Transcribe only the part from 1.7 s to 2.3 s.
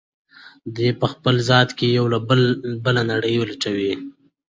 کې یوه